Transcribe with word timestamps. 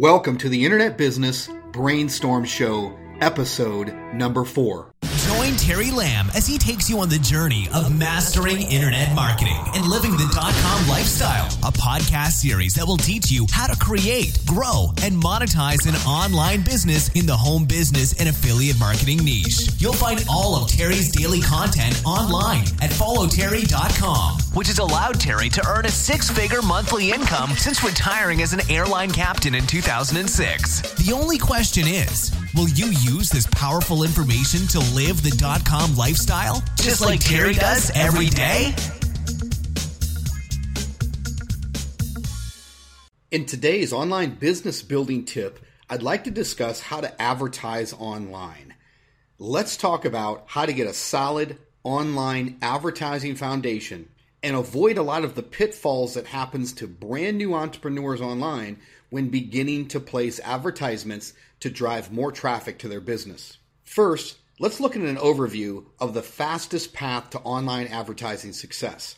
Welcome 0.00 0.38
to 0.38 0.48
the 0.48 0.64
Internet 0.64 0.96
Business 0.96 1.50
Brainstorm 1.72 2.46
Show, 2.46 2.98
episode 3.20 3.94
number 4.14 4.46
four. 4.46 4.94
Join 5.36 5.54
Terry 5.56 5.90
Lamb 5.92 6.28
as 6.34 6.46
he 6.46 6.58
takes 6.58 6.90
you 6.90 6.98
on 6.98 7.08
the 7.08 7.18
journey 7.18 7.68
of 7.72 7.96
mastering 7.96 8.62
internet 8.62 9.14
marketing 9.14 9.56
and 9.74 9.86
living 9.86 10.10
the 10.12 10.28
dot 10.34 10.52
com 10.54 10.88
lifestyle. 10.88 11.46
A 11.62 11.72
podcast 11.72 12.32
series 12.32 12.74
that 12.74 12.84
will 12.84 12.96
teach 12.96 13.30
you 13.30 13.46
how 13.52 13.68
to 13.68 13.78
create, 13.78 14.36
grow, 14.44 14.92
and 15.04 15.14
monetize 15.22 15.88
an 15.88 15.94
online 16.06 16.62
business 16.62 17.10
in 17.10 17.26
the 17.26 17.36
home 17.36 17.64
business 17.64 18.18
and 18.18 18.28
affiliate 18.28 18.78
marketing 18.80 19.18
niche. 19.24 19.70
You'll 19.78 19.92
find 19.92 20.24
all 20.28 20.56
of 20.56 20.68
Terry's 20.68 21.12
daily 21.12 21.40
content 21.40 22.02
online 22.04 22.64
at 22.82 22.90
followterry.com, 22.90 24.38
which 24.54 24.66
has 24.66 24.80
allowed 24.80 25.20
Terry 25.20 25.48
to 25.50 25.64
earn 25.68 25.86
a 25.86 25.90
six 25.90 26.28
figure 26.28 26.60
monthly 26.62 27.12
income 27.12 27.50
since 27.50 27.84
retiring 27.84 28.42
as 28.42 28.52
an 28.52 28.68
airline 28.68 29.12
captain 29.12 29.54
in 29.54 29.64
2006. 29.66 30.80
The 30.94 31.12
only 31.12 31.38
question 31.38 31.86
is, 31.86 32.32
will 32.54 32.68
you 32.68 32.86
use 32.86 33.28
this 33.28 33.46
powerful 33.52 34.02
information 34.02 34.66
to 34.68 34.78
live 34.94 35.22
the 35.22 35.30
dot 35.30 35.64
com 35.64 35.94
lifestyle 35.96 36.62
just 36.76 37.00
like 37.00 37.20
Terry 37.20 37.54
does 37.54 37.90
every 37.94 38.26
day? 38.26 38.74
In 43.30 43.46
today's 43.46 43.92
online 43.92 44.34
business 44.34 44.82
building 44.82 45.24
tip, 45.24 45.60
I'd 45.88 46.02
like 46.02 46.24
to 46.24 46.30
discuss 46.32 46.80
how 46.80 47.00
to 47.00 47.22
advertise 47.22 47.92
online. 47.92 48.74
Let's 49.38 49.76
talk 49.76 50.04
about 50.04 50.44
how 50.46 50.66
to 50.66 50.72
get 50.72 50.88
a 50.88 50.92
solid 50.92 51.58
online 51.84 52.58
advertising 52.60 53.36
foundation 53.36 54.08
and 54.42 54.56
avoid 54.56 54.98
a 54.98 55.02
lot 55.02 55.22
of 55.22 55.34
the 55.34 55.42
pitfalls 55.42 56.14
that 56.14 56.26
happens 56.26 56.72
to 56.72 56.88
brand 56.88 57.38
new 57.38 57.54
entrepreneurs 57.54 58.20
online 58.20 58.78
when 59.10 59.28
beginning 59.28 59.88
to 59.88 60.00
place 60.00 60.40
advertisements 60.40 61.34
to 61.60 61.70
drive 61.70 62.12
more 62.12 62.32
traffic 62.32 62.78
to 62.78 62.88
their 62.88 63.00
business. 63.00 63.58
First, 63.84 64.38
let's 64.58 64.80
look 64.80 64.96
at 64.96 65.02
an 65.02 65.16
overview 65.16 65.84
of 65.98 66.14
the 66.14 66.22
fastest 66.22 66.92
path 66.92 67.30
to 67.30 67.40
online 67.40 67.88
advertising 67.88 68.52
success. 68.52 69.16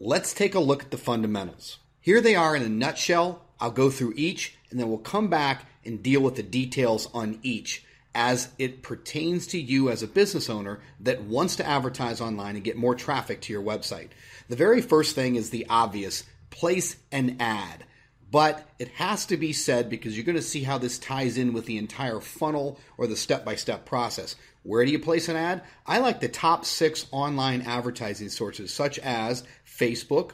Let's 0.00 0.32
take 0.34 0.54
a 0.54 0.60
look 0.60 0.84
at 0.84 0.90
the 0.90 0.98
fundamentals. 0.98 1.78
Here 2.00 2.20
they 2.20 2.34
are 2.34 2.56
in 2.56 2.62
a 2.62 2.68
nutshell. 2.68 3.42
I'll 3.60 3.70
go 3.70 3.90
through 3.90 4.14
each 4.16 4.56
and 4.70 4.78
then 4.78 4.88
we'll 4.88 4.98
come 4.98 5.28
back 5.28 5.66
and 5.84 6.02
deal 6.02 6.20
with 6.20 6.36
the 6.36 6.42
details 6.42 7.08
on 7.12 7.38
each 7.42 7.84
as 8.14 8.48
it 8.58 8.82
pertains 8.82 9.46
to 9.48 9.60
you 9.60 9.90
as 9.90 10.02
a 10.02 10.08
business 10.08 10.48
owner 10.50 10.80
that 11.00 11.22
wants 11.22 11.56
to 11.56 11.66
advertise 11.66 12.20
online 12.20 12.56
and 12.56 12.64
get 12.64 12.76
more 12.76 12.94
traffic 12.94 13.40
to 13.40 13.52
your 13.52 13.62
website. 13.62 14.08
The 14.48 14.56
very 14.56 14.80
first 14.80 15.14
thing 15.14 15.36
is 15.36 15.50
the 15.50 15.66
obvious 15.68 16.24
place 16.50 16.96
an 17.12 17.36
ad. 17.40 17.84
But 18.30 18.68
it 18.78 18.88
has 18.88 19.26
to 19.26 19.36
be 19.36 19.52
said 19.52 19.88
because 19.88 20.16
you're 20.16 20.26
going 20.26 20.36
to 20.36 20.42
see 20.42 20.62
how 20.62 20.78
this 20.78 20.98
ties 20.98 21.38
in 21.38 21.52
with 21.52 21.66
the 21.66 21.78
entire 21.78 22.20
funnel 22.20 22.78
or 22.98 23.06
the 23.06 23.16
step 23.16 23.44
by 23.44 23.54
step 23.54 23.86
process. 23.86 24.36
Where 24.62 24.84
do 24.84 24.90
you 24.90 24.98
place 24.98 25.28
an 25.28 25.36
ad? 25.36 25.62
I 25.86 25.98
like 25.98 26.20
the 26.20 26.28
top 26.28 26.66
six 26.66 27.06
online 27.10 27.62
advertising 27.62 28.28
sources, 28.28 28.72
such 28.72 28.98
as 28.98 29.44
Facebook, 29.66 30.32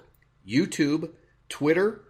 YouTube, 0.49 1.11
Twitter, 1.49 2.01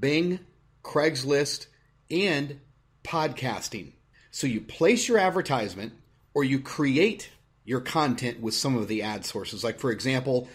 Bing, 0.00 0.40
Craigslist, 0.82 1.66
and 2.10 2.60
podcasting. 3.04 3.92
So 4.30 4.46
you 4.46 4.60
place 4.60 5.08
your 5.08 5.18
advertisement 5.18 5.92
or 6.34 6.44
you 6.44 6.60
create 6.60 7.30
your 7.64 7.80
content 7.80 8.40
with 8.40 8.54
some 8.54 8.76
of 8.76 8.88
the 8.88 9.02
ad 9.02 9.24
sources. 9.24 9.64
Like, 9.64 9.80
for 9.80 9.90
example, 9.90 10.48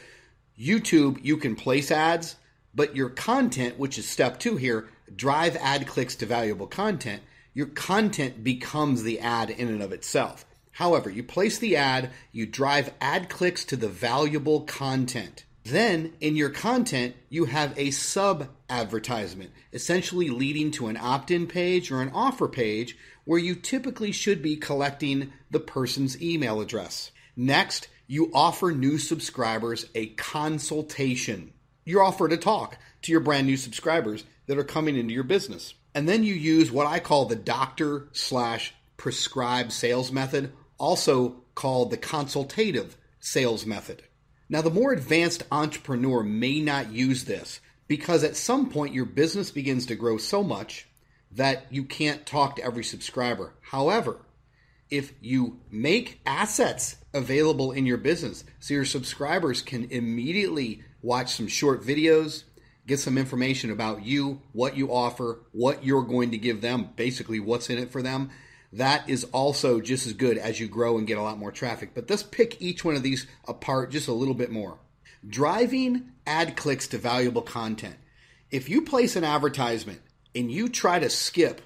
YouTube, 0.60 1.20
you 1.24 1.38
can 1.38 1.56
place 1.56 1.92
ads, 1.92 2.36
but 2.74 2.96
your 2.96 3.10
content, 3.10 3.78
which 3.78 3.98
is 3.98 4.08
step 4.08 4.40
two 4.40 4.58
here, 4.58 4.88
drive 5.16 5.56
ad 5.58 5.88
clicks 5.88 6.16
to 6.16 6.26
valuable 6.26 6.68
content. 6.68 7.22
Your 7.54 7.68
content 7.68 8.44
becomes 8.44 9.04
the 9.04 9.20
ad 9.20 9.50
in 9.50 9.68
and 9.68 9.82
of 9.82 9.92
itself. 9.92 10.46
However, 10.72 11.10
you 11.10 11.24
place 11.24 11.58
the 11.58 11.76
ad, 11.76 12.12
you 12.32 12.46
drive 12.46 12.94
ad 13.02 13.30
clicks 13.30 13.66
to 13.66 13.76
the 13.76 13.90
valuable 13.90 14.62
content. 14.62 15.44
Then 15.64 16.14
in 16.20 16.36
your 16.36 16.50
content, 16.50 17.16
you 17.30 17.46
have 17.46 17.78
a 17.78 17.92
sub 17.92 18.48
advertisement, 18.70 19.52
essentially 19.74 20.30
leading 20.30 20.72
to 20.72 20.88
an 20.88 20.98
opt 20.98 21.30
in 21.30 21.46
page 21.46 21.92
or 21.92 22.02
an 22.02 22.12
offer 22.14 22.48
page 22.48 22.98
where 23.26 23.40
you 23.40 23.54
typically 23.54 24.12
should 24.12 24.42
be 24.42 24.56
collecting 24.56 25.32
the 25.52 25.60
person's 25.60 26.20
email 26.22 26.62
address. 26.62 27.12
Next, 27.36 27.90
you 28.08 28.32
offer 28.34 28.72
new 28.72 28.98
subscribers 28.98 29.86
a 29.94 30.08
consultation. 30.08 31.54
You're 31.84 32.04
offered 32.04 32.34
a 32.34 32.38
talk 32.38 32.78
to 33.04 33.12
your 33.12 33.22
brand 33.22 33.48
new 33.48 33.58
subscribers 33.58 34.24
that 34.48 34.58
are 34.58 34.64
coming 34.64 34.96
into 34.96 35.14
your 35.14 35.24
business. 35.24 35.74
And 35.94 36.08
then 36.08 36.24
you 36.24 36.34
use 36.34 36.72
what 36.72 36.88
I 36.88 37.00
call 37.00 37.26
the 37.26 37.36
doctor 37.36 38.08
slash 38.14 38.74
prescribed 38.98 39.72
sales 39.72 40.12
method, 40.12 40.52
also 40.78 41.44
called 41.56 41.92
the 41.92 41.98
consultative 41.98 42.98
sales 43.20 43.66
method. 43.66 44.04
Now, 44.50 44.62
the 44.62 44.70
more 44.70 44.92
advanced 44.92 45.44
entrepreneur 45.52 46.24
may 46.24 46.60
not 46.60 46.92
use 46.92 47.24
this 47.24 47.62
because 47.88 48.24
at 48.24 48.36
some 48.36 48.70
point 48.70 48.94
your 48.94 49.06
business 49.06 49.52
begins 49.52 49.86
to 49.88 49.96
grow 49.96 50.18
so 50.18 50.44
much 50.44 50.88
that 51.32 51.66
you 51.70 51.86
can't 51.86 52.26
talk 52.26 52.58
to 52.58 52.64
every 52.64 52.84
subscriber. 52.84 53.54
However, 53.62 54.18
if 54.90 55.14
you 55.22 55.62
make 55.72 56.20
assets 56.26 56.98
available 57.14 57.72
in 57.72 57.86
your 57.86 57.98
business 57.98 58.44
so 58.60 58.74
your 58.74 58.86
subscribers 58.86 59.62
can 59.62 59.86
immediately 59.86 60.84
watch 61.02 61.34
some 61.34 61.48
short 61.48 61.84
videos, 61.84 62.44
get 62.88 63.00
some 63.00 63.18
information 63.18 63.72
about 63.72 64.06
you, 64.06 64.42
what 64.54 64.76
you 64.76 64.92
offer, 64.92 65.40
what 65.52 65.84
you're 65.84 66.04
going 66.04 66.32
to 66.32 66.38
give 66.38 66.62
them, 66.62 66.90
basically 66.96 67.40
what's 67.40 67.70
in 67.70 67.78
it 67.78 67.92
for 67.92 68.02
them, 68.02 68.30
that 68.74 69.10
is 69.10 69.26
also 69.26 69.82
just 69.82 70.08
as 70.08 70.14
good 70.14 70.38
as 70.38 70.60
you 70.60 70.68
grow 70.68 70.98
and 70.98 71.08
get 71.08 71.18
a 71.18 71.22
lot 71.22 71.38
more 71.38 71.52
traffic. 71.52 71.92
But 71.94 72.10
let's 72.10 72.24
pick 72.24 72.62
each 72.62 72.86
one 72.86 72.96
of 72.96 73.04
these 73.04 73.28
apart 73.48 73.92
just 73.92 74.08
a 74.08 74.14
little 74.14 74.34
bit 74.34 74.52
more. 74.52 74.78
Driving 75.28 76.12
ad 76.26 76.56
clicks 76.56 76.88
to 76.88 76.98
valuable 76.98 77.42
content. 77.42 77.96
If 78.50 78.70
you 78.70 78.82
place 78.82 79.16
an 79.16 79.24
advertisement 79.24 80.02
and 80.34 80.52
you 80.52 80.70
try 80.70 81.00
to 81.00 81.10
skip 81.10 81.62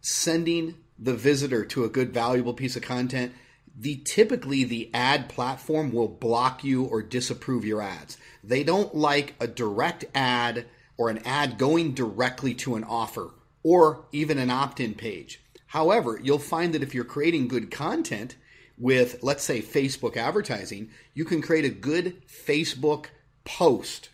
sending 0.00 0.76
the 0.98 1.14
visitor 1.14 1.64
to 1.64 1.84
a 1.84 1.88
good 1.88 2.12
valuable 2.12 2.54
piece 2.54 2.76
of 2.76 2.82
content, 2.82 3.32
the 3.80 3.96
typically 4.04 4.62
the 4.62 4.90
ad 4.92 5.30
platform 5.30 5.90
will 5.90 6.06
block 6.06 6.62
you 6.62 6.84
or 6.84 7.02
disapprove 7.02 7.64
your 7.64 7.80
ads. 7.80 8.18
They 8.44 8.62
don't 8.62 8.94
like 8.94 9.34
a 9.40 9.46
direct 9.46 10.04
ad 10.14 10.66
or 10.98 11.08
an 11.08 11.18
ad 11.24 11.56
going 11.56 11.94
directly 11.94 12.52
to 12.54 12.74
an 12.74 12.84
offer 12.84 13.30
or 13.62 14.04
even 14.12 14.38
an 14.38 14.50
opt-in 14.50 14.94
page. 14.94 15.40
However, 15.68 16.20
you'll 16.22 16.38
find 16.38 16.74
that 16.74 16.82
if 16.82 16.94
you're 16.94 17.04
creating 17.04 17.48
good 17.48 17.70
content 17.70 18.36
with, 18.76 19.22
let's 19.22 19.44
say, 19.44 19.62
Facebook 19.62 20.14
advertising, 20.14 20.90
you 21.14 21.24
can 21.24 21.40
create 21.40 21.64
a 21.64 21.70
good 21.70 22.20
Facebook 22.26 23.06
post 23.44 24.10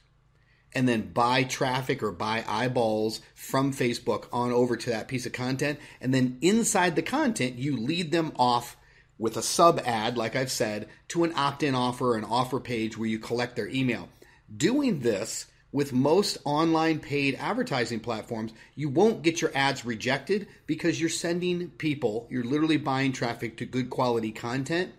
and 0.72 0.88
then 0.88 1.10
buy 1.12 1.42
traffic 1.42 2.04
or 2.04 2.12
buy 2.12 2.44
eyeballs 2.46 3.20
from 3.34 3.72
Facebook 3.72 4.28
on 4.32 4.52
over 4.52 4.76
to 4.76 4.90
that 4.90 5.08
piece 5.08 5.26
of 5.26 5.32
content. 5.32 5.80
And 6.00 6.14
then 6.14 6.38
inside 6.40 6.94
the 6.94 7.02
content, 7.02 7.56
you 7.56 7.76
lead 7.76 8.12
them 8.12 8.30
off 8.38 8.76
with 9.18 9.36
a 9.36 9.42
sub 9.42 9.80
ad, 9.84 10.16
like 10.16 10.36
I've 10.36 10.50
said, 10.50 10.88
to 11.08 11.24
an 11.24 11.32
opt 11.34 11.62
in 11.62 11.74
offer 11.74 12.16
an 12.16 12.24
offer 12.24 12.60
page 12.60 12.98
where 12.98 13.08
you 13.08 13.18
collect 13.18 13.56
their 13.56 13.68
email. 13.68 14.08
Doing 14.54 15.00
this 15.00 15.46
with 15.72 15.92
most 15.92 16.38
online 16.44 17.00
paid 17.00 17.34
advertising 17.34 18.00
platforms, 18.00 18.52
you 18.74 18.88
won't 18.88 19.22
get 19.22 19.40
your 19.40 19.50
ads 19.54 19.84
rejected 19.84 20.46
because 20.66 21.00
you're 21.00 21.10
sending 21.10 21.68
people, 21.70 22.26
you're 22.30 22.44
literally 22.44 22.76
buying 22.76 23.12
traffic 23.12 23.56
to 23.56 23.66
good 23.66 23.90
quality 23.90 24.32
content. 24.32 24.92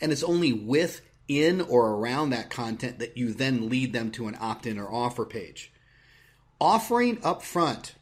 And 0.00 0.12
it's 0.12 0.22
only 0.22 0.52
with, 0.52 1.02
in, 1.28 1.60
or 1.60 1.90
around 1.90 2.30
that 2.30 2.50
content 2.50 2.98
that 3.00 3.16
you 3.16 3.32
then 3.32 3.68
lead 3.68 3.92
them 3.92 4.10
to 4.12 4.28
an 4.28 4.36
opt 4.40 4.66
in 4.66 4.78
or 4.78 4.90
offer 4.90 5.24
page. 5.24 5.72
Offering 6.60 7.18
upfront 7.18 7.92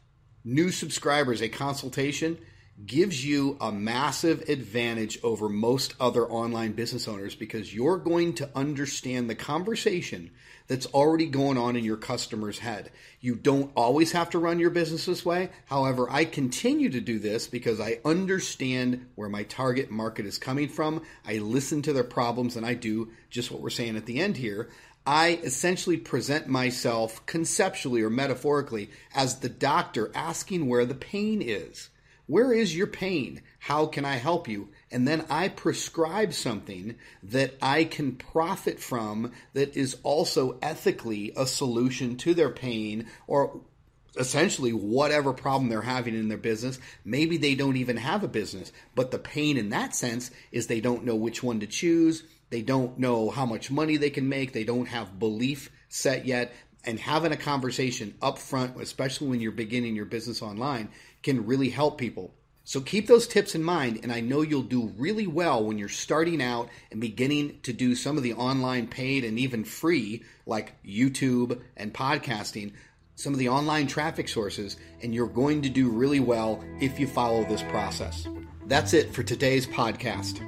new 0.43 0.71
subscribers 0.71 1.41
a 1.41 1.49
consultation 1.49 2.37
gives 2.85 3.25
you 3.25 3.57
a 3.59 3.71
massive 3.71 4.47
advantage 4.47 5.19
over 5.21 5.49
most 5.49 5.93
other 5.99 6.25
online 6.25 6.71
business 6.71 7.07
owners 7.07 7.35
because 7.35 7.73
you're 7.73 7.97
going 7.97 8.33
to 8.33 8.49
understand 8.55 9.29
the 9.29 9.35
conversation 9.35 10.31
that's 10.67 10.85
already 10.87 11.25
going 11.25 11.57
on 11.57 11.75
in 11.75 11.83
your 11.83 11.97
customer's 11.97 12.59
head. 12.59 12.91
You 13.19 13.35
don't 13.35 13.71
always 13.75 14.13
have 14.13 14.29
to 14.29 14.39
run 14.39 14.59
your 14.59 14.69
business 14.69 15.05
this 15.05 15.25
way. 15.25 15.49
However, 15.65 16.07
I 16.09 16.23
continue 16.25 16.89
to 16.91 17.01
do 17.01 17.19
this 17.19 17.47
because 17.47 17.81
I 17.81 17.99
understand 18.05 19.07
where 19.15 19.29
my 19.29 19.43
target 19.43 19.91
market 19.91 20.25
is 20.25 20.37
coming 20.37 20.69
from. 20.69 21.01
I 21.27 21.39
listen 21.39 21.81
to 21.81 21.93
their 21.93 22.03
problems 22.03 22.55
and 22.55 22.65
I 22.65 22.75
do 22.75 23.09
just 23.29 23.51
what 23.51 23.61
we're 23.61 23.71
saying 23.71 23.97
at 23.97 24.05
the 24.05 24.19
end 24.19 24.37
here. 24.37 24.69
I 25.05 25.39
essentially 25.43 25.97
present 25.97 26.47
myself 26.47 27.25
conceptually 27.25 28.03
or 28.03 28.09
metaphorically 28.09 28.91
as 29.15 29.39
the 29.39 29.49
doctor 29.49 30.11
asking 30.13 30.67
where 30.67 30.85
the 30.85 30.93
pain 30.93 31.41
is. 31.41 31.89
Where 32.29 32.53
is 32.53 32.75
your 32.75 32.85
pain? 32.85 33.41
How 33.57 33.87
can 33.87 34.05
I 34.05 34.17
help 34.17 34.47
you? 34.47 34.69
And 34.91 35.07
then 35.07 35.25
I 35.31 35.47
prescribe 35.47 36.31
something 36.31 36.93
that 37.23 37.55
I 37.59 37.85
can 37.85 38.17
profit 38.17 38.79
from 38.79 39.31
that 39.53 39.75
is 39.75 39.97
also 40.03 40.59
ethically 40.61 41.33
a 41.35 41.47
solution 41.47 42.17
to 42.17 42.35
their 42.35 42.51
pain 42.51 43.07
or 43.25 43.61
essentially 44.15 44.73
whatever 44.73 45.33
problem 45.33 45.69
they're 45.69 45.81
having 45.81 46.13
in 46.13 46.27
their 46.27 46.37
business. 46.37 46.77
Maybe 47.03 47.37
they 47.37 47.55
don't 47.55 47.77
even 47.77 47.97
have 47.97 48.23
a 48.23 48.27
business, 48.27 48.71
but 48.93 49.09
the 49.09 49.17
pain 49.17 49.57
in 49.57 49.69
that 49.69 49.95
sense 49.95 50.29
is 50.51 50.67
they 50.67 50.81
don't 50.81 51.05
know 51.05 51.15
which 51.15 51.41
one 51.41 51.59
to 51.61 51.67
choose. 51.67 52.21
They 52.51 52.61
don't 52.61 52.99
know 52.99 53.31
how 53.31 53.47
much 53.47 53.71
money 53.71 53.97
they 53.97 54.11
can 54.11 54.29
make. 54.29 54.53
They 54.53 54.65
don't 54.65 54.87
have 54.87 55.17
belief 55.17 55.71
set 55.87 56.27
yet. 56.27 56.53
And 56.85 56.99
having 56.99 57.31
a 57.31 57.37
conversation 57.37 58.13
up 58.21 58.37
front, 58.37 58.79
especially 58.79 59.29
when 59.29 59.41
you're 59.41 59.51
beginning 59.51 59.95
your 59.95 60.05
business 60.05 60.43
online, 60.43 60.89
can 61.23 61.45
really 61.45 61.69
help 61.69 61.97
people. 61.97 62.33
So 62.63 62.81
keep 62.81 63.07
those 63.07 63.27
tips 63.27 63.55
in 63.55 63.63
mind, 63.63 64.01
and 64.03 64.11
I 64.11 64.19
know 64.19 64.41
you'll 64.41 64.61
do 64.61 64.93
really 64.95 65.25
well 65.25 65.63
when 65.63 65.79
you're 65.79 65.89
starting 65.89 66.39
out 66.39 66.69
and 66.91 67.01
beginning 67.01 67.59
to 67.63 67.73
do 67.73 67.95
some 67.95 68.15
of 68.15 68.21
the 68.21 68.33
online 68.33 68.85
paid 68.85 69.23
and 69.23 69.39
even 69.39 69.63
free, 69.63 70.23
like 70.45 70.75
YouTube 70.85 71.59
and 71.75 71.91
podcasting, 71.91 72.73
some 73.15 73.33
of 73.33 73.39
the 73.39 73.49
online 73.49 73.87
traffic 73.87 74.29
sources, 74.29 74.77
and 75.01 75.15
you're 75.15 75.25
going 75.25 75.63
to 75.63 75.69
do 75.69 75.89
really 75.89 76.19
well 76.19 76.63
if 76.79 76.99
you 76.99 77.07
follow 77.07 77.43
this 77.43 77.63
process. 77.63 78.27
That's 78.67 78.93
it 78.93 79.15
for 79.15 79.23
today's 79.23 79.65
podcast. 79.65 80.39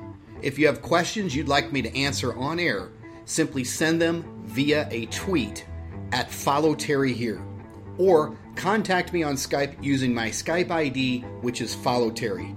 If 0.43 0.59
you 0.59 0.67
have 0.67 0.83
questions 0.83 1.35
you'd 1.35 1.47
like 1.47 1.71
me 1.71 1.81
to 1.81 1.97
answer 1.97 2.35
on 2.35 2.59
air, 2.59 2.89
simply 3.25 3.63
send 3.63 3.99
them 3.99 4.43
via 4.45 4.87
a 4.91 5.07
tweet 5.07 5.65
at 6.11 6.29
Follow 6.29 6.75
Terry 6.75 7.13
Here 7.13 7.41
or 7.97 8.37
contact 8.55 9.13
me 9.13 9.23
on 9.23 9.35
Skype 9.35 9.81
using 9.83 10.13
my 10.13 10.29
Skype 10.29 10.71
ID, 10.71 11.21
which 11.41 11.61
is 11.61 11.75
Follow 11.75 12.11
Terry. 12.11 12.55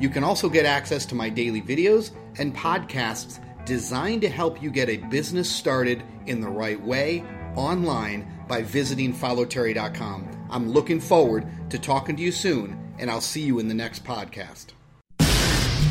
You 0.00 0.08
can 0.08 0.24
also 0.24 0.48
get 0.48 0.66
access 0.66 1.06
to 1.06 1.14
my 1.14 1.28
daily 1.28 1.62
videos 1.62 2.10
and 2.38 2.54
podcasts 2.54 3.40
designed 3.64 4.20
to 4.22 4.28
help 4.28 4.62
you 4.62 4.70
get 4.70 4.88
a 4.88 4.98
business 4.98 5.50
started 5.50 6.02
in 6.26 6.40
the 6.40 6.48
right 6.48 6.80
way 6.80 7.24
online 7.56 8.30
by 8.48 8.62
visiting 8.62 9.12
followterry.com. 9.12 10.46
I'm 10.50 10.70
looking 10.70 11.00
forward 11.00 11.46
to 11.70 11.78
talking 11.78 12.16
to 12.16 12.22
you 12.22 12.30
soon, 12.30 12.94
and 12.98 13.10
I'll 13.10 13.20
see 13.20 13.42
you 13.42 13.58
in 13.58 13.68
the 13.68 13.74
next 13.74 14.04
podcast. 14.04 14.66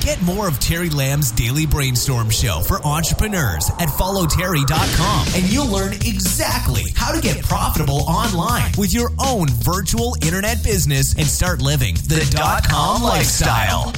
Get 0.06 0.22
more 0.22 0.48
of 0.48 0.60
Terry 0.60 0.92
Lamb's 0.92 1.32
daily 1.32 1.66
brainstorm 1.66 2.30
show 2.30 2.62
for 2.62 2.80
entrepreneurs 2.86 3.72
at 3.80 3.90
followterry.com 3.90 5.28
and 5.34 5.52
you'll 5.52 5.66
learn 5.66 5.94
exactly 5.94 6.92
how 6.96 7.12
to 7.12 7.20
get 7.20 7.42
profitable 7.42 8.02
online 8.08 8.72
with 8.78 8.94
your 8.94 9.10
own 9.18 9.48
virtual 9.50 10.16
internet 10.22 10.64
business 10.64 11.16
and 11.16 11.26
start 11.26 11.60
living 11.60 11.96
the 11.96 12.24
dot 12.36 12.70
com 12.70 13.02
lifestyle. 13.02 13.92